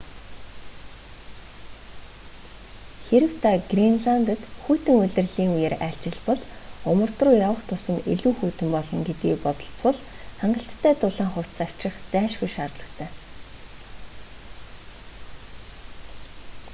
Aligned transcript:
хэрэв 3.07 3.33
та 3.43 3.51
гренландад 3.71 4.41
хүйтэн 4.63 4.95
улирлын 5.03 5.49
үеэр 5.55 5.75
айлчилбал 5.87 6.39
умард 6.91 7.17
руу 7.23 7.35
явах 7.47 7.61
тусам 7.69 7.97
илүү 8.13 8.33
хүйтэн 8.37 8.69
болно 8.75 8.99
гэдгийг 9.07 9.37
бодолцвол 9.45 9.97
хангалттай 10.41 10.93
дулаан 10.97 11.29
хувцас 11.33 11.63
авчрах 11.65 11.95
зайлшгүй 12.11 12.49
шаардлагатай 12.55 13.09